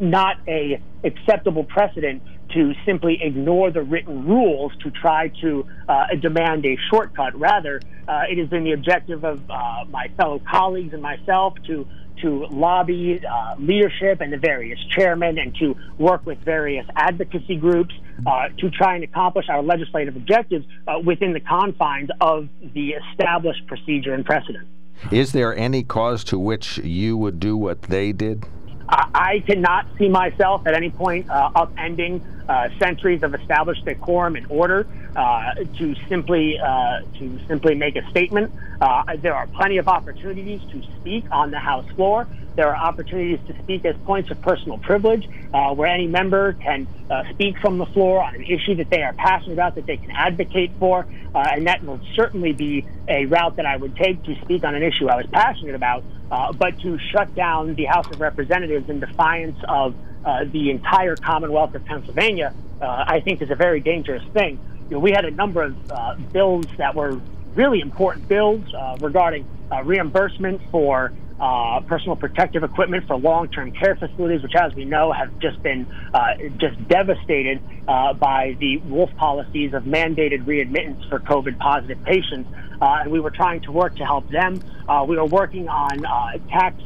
not 0.00 0.36
a 0.48 0.80
acceptable 1.04 1.64
precedent 1.64 2.22
to 2.54 2.72
simply 2.86 3.18
ignore 3.22 3.70
the 3.70 3.82
written 3.82 4.26
rules 4.26 4.72
to 4.82 4.90
try 4.90 5.28
to 5.42 5.66
uh, 5.86 6.06
demand 6.22 6.64
a 6.64 6.78
shortcut. 6.90 7.38
Rather, 7.38 7.82
uh, 8.08 8.22
it 8.30 8.38
has 8.38 8.48
been 8.48 8.64
the 8.64 8.72
objective 8.72 9.24
of 9.24 9.46
my 9.90 10.08
fellow 10.16 10.40
colleagues 10.50 10.94
and 10.94 11.02
myself 11.02 11.54
to 11.66 11.86
to 12.22 12.46
lobby 12.46 13.20
uh, 13.24 13.54
leadership 13.58 14.20
and 14.20 14.32
the 14.32 14.38
various 14.38 14.78
chairmen 14.90 15.38
and 15.38 15.54
to 15.56 15.76
work 15.98 16.24
with 16.26 16.38
various 16.38 16.86
advocacy 16.96 17.56
groups 17.56 17.94
uh, 18.26 18.48
to 18.58 18.70
try 18.70 18.94
and 18.94 19.04
accomplish 19.04 19.48
our 19.48 19.62
legislative 19.62 20.16
objectives 20.16 20.66
uh, 20.86 20.98
within 21.04 21.32
the 21.32 21.40
confines 21.40 22.10
of 22.20 22.48
the 22.74 22.94
established 22.94 23.66
procedure 23.66 24.14
and 24.14 24.24
precedent. 24.24 24.66
Is 25.10 25.32
there 25.32 25.56
any 25.56 25.82
cause 25.82 26.22
to 26.24 26.38
which 26.38 26.78
you 26.78 27.16
would 27.16 27.40
do 27.40 27.56
what 27.56 27.82
they 27.82 28.12
did? 28.12 28.44
I 28.90 29.42
cannot 29.46 29.86
see 29.98 30.08
myself 30.08 30.66
at 30.66 30.74
any 30.74 30.90
point 30.90 31.30
uh, 31.30 31.50
upending 31.54 32.20
uh, 32.48 32.68
centuries 32.78 33.22
of 33.22 33.34
established 33.34 33.84
decorum 33.84 34.34
and 34.34 34.46
order 34.50 34.86
uh, 35.14 35.54
to 35.78 35.94
simply 36.08 36.58
uh, 36.58 37.02
to 37.18 37.38
simply 37.46 37.76
make 37.76 37.94
a 37.94 38.08
statement. 38.10 38.52
Uh, 38.80 39.16
there 39.18 39.34
are 39.34 39.46
plenty 39.48 39.76
of 39.76 39.86
opportunities 39.86 40.60
to 40.72 40.82
speak 40.98 41.24
on 41.30 41.50
the 41.50 41.58
House 41.58 41.88
floor. 41.92 42.26
There 42.56 42.68
are 42.68 42.76
opportunities 42.76 43.38
to 43.46 43.62
speak 43.62 43.84
as 43.84 43.96
points 44.04 44.30
of 44.30 44.40
personal 44.42 44.78
privilege, 44.78 45.28
uh, 45.52 45.74
where 45.74 45.88
any 45.88 46.06
member 46.06 46.52
can 46.54 46.86
uh, 47.10 47.22
speak 47.32 47.58
from 47.58 47.78
the 47.78 47.86
floor 47.86 48.22
on 48.22 48.34
an 48.34 48.42
issue 48.42 48.74
that 48.76 48.90
they 48.90 49.02
are 49.02 49.12
passionate 49.12 49.54
about, 49.54 49.74
that 49.76 49.86
they 49.86 49.96
can 49.96 50.10
advocate 50.10 50.70
for, 50.78 51.06
uh, 51.34 51.38
and 51.52 51.66
that 51.66 51.82
will 51.84 52.00
certainly 52.14 52.52
be 52.52 52.86
a 53.08 53.26
route 53.26 53.56
that 53.56 53.66
I 53.66 53.76
would 53.76 53.96
take 53.96 54.22
to 54.24 54.34
speak 54.42 54.64
on 54.64 54.74
an 54.74 54.82
issue 54.82 55.08
I 55.08 55.16
was 55.16 55.26
passionate 55.26 55.74
about. 55.74 56.04
Uh, 56.30 56.52
but 56.52 56.78
to 56.80 56.98
shut 57.10 57.34
down 57.34 57.74
the 57.74 57.86
House 57.86 58.06
of 58.12 58.20
Representatives 58.20 58.88
in 58.88 59.00
defiance 59.00 59.58
of 59.68 59.94
uh, 60.24 60.44
the 60.44 60.70
entire 60.70 61.16
Commonwealth 61.16 61.74
of 61.74 61.84
Pennsylvania, 61.84 62.54
uh, 62.80 63.04
I 63.06 63.20
think 63.20 63.42
is 63.42 63.50
a 63.50 63.56
very 63.56 63.80
dangerous 63.80 64.22
thing. 64.32 64.60
You 64.88 64.96
know, 64.96 64.98
we 65.00 65.10
had 65.10 65.24
a 65.24 65.30
number 65.30 65.62
of 65.62 66.32
bills 66.32 66.66
that 66.78 66.94
were 66.94 67.20
really 67.54 67.80
important 67.80 68.28
bills 68.28 68.64
regarding 69.00 69.46
reimbursement 69.84 70.60
for 70.70 71.12
uh, 71.40 71.80
personal 71.80 72.16
protective 72.16 72.62
equipment 72.62 73.06
for 73.06 73.16
long-term 73.16 73.72
care 73.72 73.96
facilities, 73.96 74.42
which, 74.42 74.54
as 74.54 74.74
we 74.74 74.84
know, 74.84 75.10
have 75.10 75.38
just 75.38 75.62
been 75.62 75.86
uh, 76.12 76.34
just 76.58 76.86
devastated 76.86 77.62
uh, 77.88 78.12
by 78.12 78.56
the 78.60 78.76
Wolf 78.78 79.10
policies 79.16 79.72
of 79.72 79.84
mandated 79.84 80.44
readmittance 80.44 81.08
for 81.08 81.18
COVID-positive 81.18 82.02
patients. 82.04 82.52
Uh, 82.80 82.98
and 83.02 83.10
we 83.10 83.20
were 83.20 83.30
trying 83.30 83.60
to 83.62 83.72
work 83.72 83.96
to 83.96 84.04
help 84.04 84.28
them. 84.28 84.60
Uh, 84.86 85.04
we 85.08 85.16
were 85.16 85.26
working 85.26 85.68
on 85.68 86.04
uh, 86.04 86.38
tax 86.50 86.76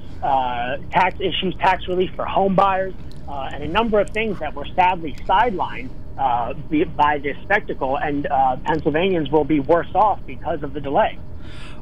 tax 0.91 1.21
issues, 1.21 1.55
tax 1.59 1.87
relief 1.87 2.11
for 2.17 2.25
home 2.25 2.55
buyers, 2.55 2.95
and 3.29 3.63
a 3.63 3.69
number 3.69 4.01
of 4.01 4.09
things 4.11 4.39
that 4.39 4.55
were 4.55 4.67
sadly 4.75 5.15
sidelined. 5.27 5.91
by 6.97 7.19
this 7.19 7.37
spectacle, 7.43 7.99
and 7.99 8.27
Pennsylvanians 8.65 9.31
will 9.31 9.45
be 9.45 9.61
worse 9.61 9.95
off 9.95 10.21
because 10.27 10.63
of 10.63 10.73
the 10.73 10.81
delay. 10.81 11.19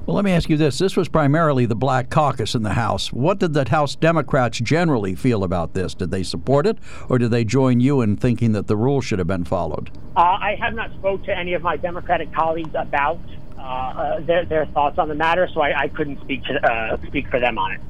Well, 0.05 0.17
let 0.17 0.25
me 0.25 0.33
ask 0.33 0.51
you 0.51 0.57
this. 0.57 0.79
This 0.79 0.97
was 0.97 1.09
primarily 1.09 1.65
the 1.65 1.77
black 1.77 2.11
caucus 2.11 2.57
in 2.57 2.65
the 2.65 2.73
House. 2.73 3.13
What 3.13 3.39
did 3.39 3.53
the 3.53 3.69
House 3.69 3.95
Democrats 3.95 4.59
generally 4.59 5.15
feel 5.15 5.45
about 5.45 5.75
this? 5.75 5.95
Did 5.95 6.11
they 6.11 6.25
support 6.25 6.67
it, 6.67 6.79
or 7.09 7.19
did 7.19 7.31
they 7.31 7.45
join 7.45 7.79
you 7.79 8.01
in 8.01 8.17
thinking 8.17 8.51
that 8.53 8.67
the 8.67 8.77
rules 8.77 9.05
should 9.05 9.21
have 9.21 9.29
been 9.29 9.45
followed? 9.45 9.93
Uh, 10.17 10.21
I 10.21 10.57
have 10.61 10.75
not 10.75 10.93
spoke 10.95 11.23
to 11.27 11.39
any 11.39 11.55
of 11.55 11.63
my 11.63 11.77
Democratic 11.77 12.33
colleagues 12.33 12.75
about 12.75 13.21
uh, 13.57 13.61
uh, 13.63 14.21
their, 14.21 14.45
their, 14.45 14.67
thoughts 14.67 14.99
on 14.99 15.07
the 15.07 15.15
matter, 15.15 15.49
so 15.55 15.61
I, 15.61 15.83
I 15.83 15.89
couldn't 15.89 16.21
speak 16.23 16.43
to 16.47 16.69
uh, 16.69 16.97
speak 17.07 17.29
for 17.29 17.39
them 17.39 17.57
on 17.57 17.71
it. 17.71 17.81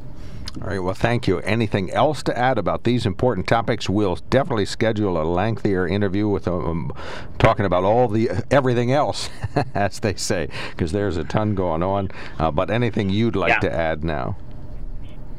All 0.60 0.68
right. 0.68 0.82
Well, 0.82 0.94
thank 0.94 1.26
you. 1.26 1.38
Anything 1.38 1.90
else 1.90 2.22
to 2.24 2.38
add 2.38 2.58
about 2.58 2.84
these 2.84 3.06
important 3.06 3.48
topics? 3.48 3.88
We'll 3.88 4.16
definitely 4.28 4.66
schedule 4.66 5.20
a 5.20 5.24
lengthier 5.24 5.86
interview 5.86 6.28
with 6.28 6.44
them, 6.44 6.66
um, 6.66 6.92
talking 7.38 7.64
about 7.64 7.84
all 7.84 8.06
the 8.06 8.30
everything 8.50 8.92
else, 8.92 9.30
as 9.74 10.00
they 10.00 10.14
say, 10.14 10.48
because 10.70 10.92
there's 10.92 11.16
a 11.16 11.24
ton 11.24 11.54
going 11.54 11.82
on. 11.82 12.10
Uh, 12.38 12.50
but 12.50 12.70
anything 12.70 13.08
you'd 13.08 13.34
like 13.34 13.62
yeah. 13.62 13.70
to 13.70 13.72
add 13.72 14.04
now? 14.04 14.36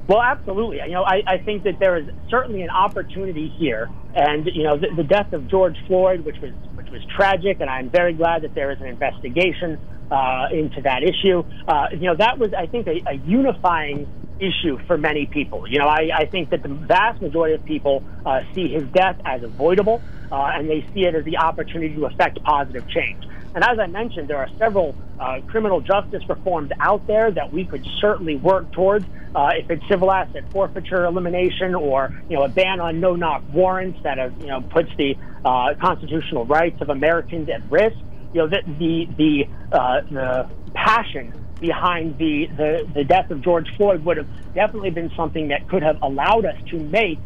Well, 0.07 0.21
absolutely. 0.21 0.77
You 0.77 0.89
know, 0.89 1.03
I, 1.03 1.21
I 1.27 1.37
think 1.37 1.63
that 1.63 1.79
there 1.79 1.95
is 1.95 2.09
certainly 2.29 2.63
an 2.63 2.71
opportunity 2.71 3.49
here, 3.49 3.89
and 4.15 4.47
you 4.47 4.63
know, 4.63 4.77
the, 4.77 4.87
the 4.95 5.03
death 5.03 5.31
of 5.31 5.47
George 5.47 5.77
Floyd, 5.85 6.25
which 6.25 6.39
was 6.39 6.51
which 6.73 6.89
was 6.89 7.01
tragic, 7.15 7.61
and 7.61 7.69
I'm 7.69 7.91
very 7.91 8.13
glad 8.13 8.41
that 8.41 8.55
there 8.55 8.71
is 8.71 8.81
an 8.81 8.87
investigation 8.87 9.79
uh, 10.11 10.47
into 10.51 10.81
that 10.81 11.03
issue. 11.03 11.43
Uh, 11.67 11.87
you 11.91 12.07
know, 12.07 12.15
that 12.15 12.39
was, 12.39 12.53
I 12.53 12.65
think, 12.65 12.87
a, 12.87 13.01
a 13.07 13.13
unifying 13.25 14.07
issue 14.39 14.77
for 14.87 14.97
many 14.97 15.25
people. 15.25 15.67
You 15.67 15.79
know, 15.79 15.87
I, 15.87 16.09
I 16.15 16.25
think 16.25 16.49
that 16.49 16.63
the 16.63 16.69
vast 16.69 17.21
majority 17.21 17.55
of 17.55 17.65
people 17.65 18.03
uh, 18.25 18.41
see 18.53 18.67
his 18.69 18.83
death 18.93 19.19
as 19.25 19.43
avoidable, 19.43 20.01
uh, 20.31 20.51
and 20.53 20.69
they 20.69 20.85
see 20.93 21.05
it 21.05 21.15
as 21.15 21.25
the 21.25 21.37
opportunity 21.37 21.95
to 21.95 22.05
affect 22.05 22.41
positive 22.43 22.87
change. 22.87 23.23
And 23.55 23.63
as 23.63 23.77
I 23.79 23.87
mentioned, 23.87 24.27
there 24.27 24.37
are 24.37 24.49
several 24.57 24.95
uh, 25.19 25.41
criminal 25.47 25.79
justice 25.79 26.23
reforms 26.27 26.71
out 26.79 27.05
there 27.05 27.31
that 27.31 27.53
we 27.53 27.65
could 27.65 27.85
certainly 28.01 28.35
work 28.35 28.71
towards. 28.71 29.05
Uh, 29.35 29.49
if 29.55 29.69
it's 29.69 29.87
civil 29.87 30.11
asset 30.11 30.43
forfeiture 30.51 31.05
elimination, 31.05 31.73
or 31.73 32.13
you 32.29 32.37
know, 32.37 32.43
a 32.43 32.49
ban 32.49 32.79
on 32.79 32.99
no-knock 32.99 33.43
warrants 33.51 33.99
that 34.03 34.19
have, 34.19 34.33
you 34.39 34.47
know 34.47 34.61
puts 34.61 34.89
the 34.97 35.15
uh, 35.43 35.73
constitutional 35.81 36.45
rights 36.45 36.79
of 36.81 36.89
Americans 36.89 37.49
at 37.49 37.61
risk. 37.71 37.97
You 38.33 38.41
know, 38.41 38.47
the 38.47 38.61
the 38.77 39.07
the, 39.17 39.75
uh, 39.75 40.01
the 40.09 40.49
passion 40.73 41.33
behind 41.59 42.17
the, 42.17 42.47
the, 42.57 42.89
the 42.93 43.03
death 43.03 43.31
of 43.31 43.41
George 43.41 43.67
Floyd 43.77 44.03
would 44.05 44.17
have 44.17 44.27
definitely 44.53 44.91
been 44.91 45.11
something 45.15 45.49
that 45.49 45.67
could 45.69 45.83
have 45.83 46.01
allowed 46.01 46.45
us 46.45 46.57
to 46.69 46.79
make 46.79 47.19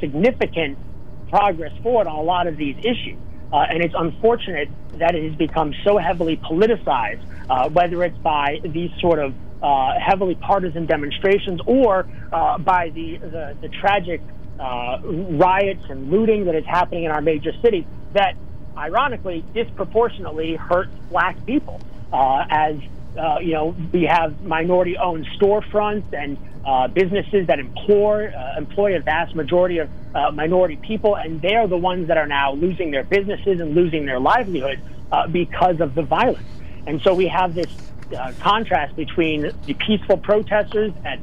significant 0.00 0.78
progress 1.30 1.72
forward 1.82 2.06
on 2.06 2.16
a 2.16 2.22
lot 2.22 2.46
of 2.46 2.56
these 2.56 2.76
issues. 2.78 3.18
Uh, 3.52 3.66
and 3.70 3.82
it's 3.82 3.94
unfortunate 3.96 4.68
that 4.98 5.14
it 5.14 5.28
has 5.28 5.36
become 5.36 5.72
so 5.84 5.98
heavily 5.98 6.36
politicized, 6.36 7.22
uh, 7.48 7.68
whether 7.70 8.02
it's 8.04 8.18
by 8.18 8.58
these 8.64 8.90
sort 9.00 9.18
of 9.18 9.34
uh, 9.62 9.98
heavily 9.98 10.34
partisan 10.34 10.86
demonstrations 10.86 11.60
or 11.66 12.06
uh, 12.32 12.58
by 12.58 12.90
the, 12.90 13.16
the, 13.18 13.56
the 13.62 13.68
tragic 13.68 14.20
uh, 14.58 14.98
riots 15.02 15.84
and 15.88 16.10
looting 16.10 16.44
that 16.44 16.54
is 16.54 16.64
happening 16.66 17.04
in 17.04 17.10
our 17.10 17.20
major 17.20 17.52
cities 17.62 17.84
that 18.12 18.36
ironically 18.76 19.44
disproportionately 19.54 20.54
hurts 20.56 20.92
black 21.10 21.44
people 21.46 21.80
uh, 22.12 22.44
as 22.48 22.76
uh, 23.16 23.38
you 23.40 23.52
know, 23.52 23.76
we 23.92 24.04
have 24.04 24.40
minority-owned 24.42 25.26
storefronts 25.40 26.04
and 26.12 26.38
uh, 26.64 26.88
businesses 26.88 27.46
that 27.46 27.58
employ 27.58 28.28
uh, 28.28 28.54
employ 28.56 28.96
a 28.96 29.00
vast 29.00 29.34
majority 29.34 29.78
of 29.78 29.90
uh, 30.14 30.30
minority 30.30 30.76
people, 30.76 31.16
and 31.16 31.40
they 31.42 31.54
are 31.54 31.66
the 31.66 31.76
ones 31.76 32.08
that 32.08 32.16
are 32.16 32.26
now 32.26 32.52
losing 32.52 32.90
their 32.90 33.04
businesses 33.04 33.60
and 33.60 33.74
losing 33.74 34.06
their 34.06 34.20
livelihood 34.20 34.80
uh, 35.12 35.26
because 35.28 35.80
of 35.80 35.94
the 35.94 36.02
violence. 36.02 36.46
And 36.86 37.00
so 37.02 37.14
we 37.14 37.28
have 37.28 37.54
this 37.54 37.72
uh, 38.16 38.32
contrast 38.40 38.96
between 38.96 39.52
the 39.66 39.74
peaceful 39.74 40.16
protesters 40.16 40.92
that 41.02 41.20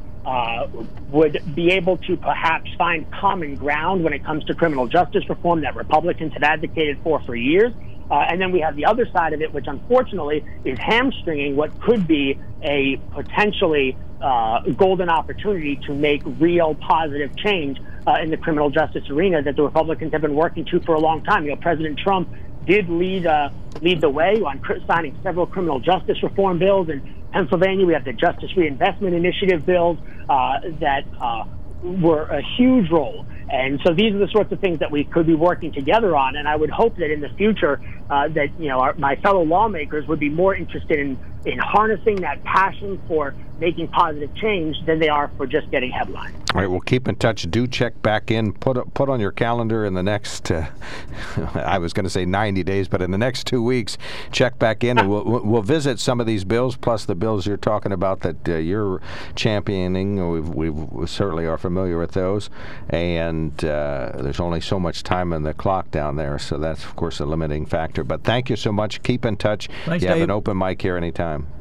would 1.09 1.41
be 1.55 1.71
able 1.71 1.97
to 1.97 2.15
perhaps 2.15 2.69
find 2.77 3.09
common 3.09 3.55
ground 3.55 4.03
when 4.03 4.13
it 4.13 4.23
comes 4.23 4.43
to 4.45 4.53
criminal 4.53 4.87
justice 4.87 5.27
reform 5.27 5.61
that 5.61 5.75
Republicans 5.75 6.33
have 6.33 6.43
advocated 6.43 6.99
for 7.03 7.19
for 7.21 7.35
years 7.35 7.73
uh, 8.11 8.25
and 8.29 8.41
then 8.41 8.51
we 8.51 8.59
have 8.59 8.75
the 8.75 8.85
other 8.85 9.07
side 9.13 9.31
of 9.31 9.41
it, 9.41 9.53
which 9.53 9.67
unfortunately 9.67 10.45
is 10.65 10.77
hamstringing 10.77 11.55
what 11.55 11.79
could 11.81 12.05
be 12.05 12.37
a 12.61 12.97
potentially 13.11 13.97
uh, 14.21 14.59
golden 14.77 15.09
opportunity 15.09 15.77
to 15.87 15.95
make 15.95 16.21
real 16.37 16.75
positive 16.75 17.35
change 17.37 17.79
uh, 18.05 18.17
in 18.21 18.29
the 18.29 18.37
criminal 18.37 18.69
justice 18.69 19.09
arena 19.09 19.41
that 19.41 19.55
the 19.55 19.63
Republicans 19.63 20.11
have 20.11 20.21
been 20.21 20.35
working 20.35 20.65
to 20.65 20.81
for 20.81 20.93
a 20.93 20.99
long 20.99 21.23
time. 21.23 21.45
You 21.45 21.51
know, 21.51 21.55
President 21.55 21.97
Trump 21.97 22.29
did 22.65 22.89
lead 22.89 23.25
uh, 23.25 23.49
lead 23.81 24.01
the 24.01 24.09
way 24.09 24.41
on 24.41 24.61
signing 24.85 25.17
several 25.23 25.47
criminal 25.47 25.79
justice 25.79 26.21
reform 26.21 26.59
bills 26.59 26.89
in 26.89 27.01
Pennsylvania. 27.31 27.85
We 27.85 27.93
have 27.93 28.03
the 28.03 28.13
Justice 28.13 28.55
Reinvestment 28.57 29.15
Initiative 29.15 29.65
bills 29.65 29.97
uh, 30.29 30.59
that 30.79 31.05
uh, 31.19 31.45
were 31.83 32.23
a 32.25 32.41
huge 32.57 32.89
role. 32.91 33.25
And 33.49 33.81
so 33.85 33.93
these 33.93 34.13
are 34.13 34.19
the 34.19 34.29
sorts 34.31 34.51
of 34.51 34.59
things 34.61 34.79
that 34.79 34.91
we 34.91 35.03
could 35.03 35.27
be 35.27 35.35
working 35.35 35.73
together 35.73 36.15
on. 36.15 36.35
And 36.37 36.47
I 36.47 36.55
would 36.55 36.69
hope 36.69 36.95
that 36.97 37.11
in 37.11 37.19
the 37.19 37.29
future, 37.37 37.81
uh, 38.09 38.29
that 38.29 38.57
you 38.57 38.69
know, 38.69 38.79
our, 38.79 38.93
my 38.97 39.17
fellow 39.17 39.43
lawmakers 39.43 40.07
would 40.07 40.19
be 40.19 40.29
more 40.29 40.55
interested 40.55 40.99
in 40.99 41.19
in 41.43 41.57
harnessing 41.57 42.17
that 42.17 42.43
passion 42.43 43.01
for 43.07 43.35
making 43.61 43.87
positive 43.87 44.33
change 44.35 44.75
than 44.85 44.99
they 44.99 45.07
are 45.07 45.31
for 45.37 45.47
just 45.47 45.71
getting 45.71 45.89
headlines. 45.89 46.35
All 46.53 46.59
right, 46.59 46.69
we'll 46.69 46.81
keep 46.81 47.07
in 47.07 47.15
touch. 47.15 47.49
Do 47.49 47.65
check 47.65 48.01
back 48.01 48.29
in. 48.29 48.51
Put 48.51 48.93
put 48.93 49.07
on 49.07 49.21
your 49.21 49.31
calendar 49.31 49.85
in 49.85 49.93
the 49.93 50.03
next. 50.03 50.51
Uh, 50.51 50.65
I 51.53 51.77
was 51.77 51.93
going 51.93 52.03
to 52.03 52.09
say 52.09 52.25
90 52.25 52.63
days, 52.63 52.89
but 52.89 53.01
in 53.01 53.11
the 53.11 53.17
next 53.17 53.47
two 53.47 53.63
weeks, 53.63 53.97
check 54.31 54.59
back 54.59 54.83
in, 54.83 54.97
and 54.97 55.09
we'll 55.09 55.23
we'll 55.23 55.61
visit 55.61 55.99
some 55.99 56.19
of 56.19 56.27
these 56.27 56.43
bills, 56.43 56.75
plus 56.75 57.05
the 57.05 57.15
bills 57.15 57.47
you're 57.47 57.55
talking 57.55 57.93
about 57.93 58.19
that 58.21 58.49
uh, 58.49 58.55
you're 58.55 59.01
championing. 59.35 60.29
We've, 60.29 60.49
we've, 60.49 60.73
we 60.73 61.07
certainly 61.07 61.45
are 61.45 61.57
familiar 61.57 61.97
with 61.97 62.11
those, 62.11 62.49
and 62.89 63.53
uh, 63.63 64.11
there's 64.15 64.41
only 64.41 64.59
so 64.59 64.79
much 64.79 65.03
time 65.03 65.31
in 65.31 65.43
the 65.43 65.53
clock 65.53 65.89
down 65.91 66.17
there, 66.17 66.37
so 66.37 66.57
that's 66.57 66.83
of 66.83 66.95
course 66.97 67.21
a 67.21 67.25
limiting 67.25 67.65
factor. 67.65 68.03
But 68.03 68.23
thank 68.23 68.49
you 68.49 68.57
so 68.57 68.73
much. 68.73 69.01
Keep 69.03 69.25
in 69.25 69.37
touch. 69.37 69.69
Thanks, 69.85 70.03
you 70.03 70.09
Dave. 70.09 70.17
have 70.17 70.23
an 70.23 70.31
open 70.31 70.57
mic 70.57 70.81
here 70.81 70.97
anytime 70.97 71.21
time. 71.21 71.60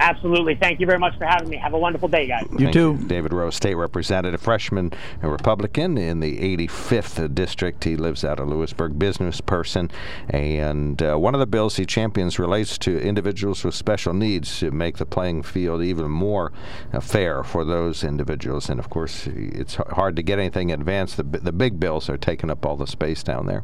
Absolutely. 0.00 0.54
Thank 0.54 0.78
you 0.78 0.86
very 0.86 0.98
much 0.98 1.16
for 1.18 1.24
having 1.24 1.48
me. 1.48 1.56
Have 1.56 1.74
a 1.74 1.78
wonderful 1.78 2.08
day, 2.08 2.26
guys. 2.26 2.46
You 2.52 2.58
Thank 2.58 2.72
too. 2.72 2.96
You. 3.00 3.08
David 3.08 3.32
Rose, 3.32 3.56
State 3.56 3.74
Representative, 3.74 4.40
freshman 4.40 4.92
and 5.20 5.32
Republican 5.32 5.98
in 5.98 6.20
the 6.20 6.38
85th 6.56 7.34
District. 7.34 7.82
He 7.82 7.96
lives 7.96 8.24
out 8.24 8.38
of 8.38 8.48
Lewisburg, 8.48 8.98
business 8.98 9.40
person. 9.40 9.90
And 10.28 11.02
uh, 11.02 11.16
one 11.16 11.34
of 11.34 11.40
the 11.40 11.46
bills 11.46 11.76
he 11.76 11.86
champions 11.86 12.38
relates 12.38 12.78
to 12.78 13.00
individuals 13.00 13.64
with 13.64 13.74
special 13.74 14.14
needs 14.14 14.60
to 14.60 14.70
make 14.70 14.98
the 14.98 15.06
playing 15.06 15.42
field 15.42 15.82
even 15.82 16.10
more 16.10 16.52
uh, 16.92 17.00
fair 17.00 17.42
for 17.42 17.64
those 17.64 18.04
individuals. 18.04 18.68
And 18.68 18.78
of 18.78 18.90
course, 18.90 19.26
it's 19.26 19.74
hard 19.74 20.14
to 20.16 20.22
get 20.22 20.38
anything 20.38 20.70
advanced. 20.70 21.16
The, 21.16 21.24
the 21.24 21.52
big 21.52 21.80
bills 21.80 22.08
are 22.08 22.16
taking 22.16 22.50
up 22.50 22.64
all 22.64 22.76
the 22.76 22.86
space 22.86 23.22
down 23.22 23.46
there. 23.46 23.62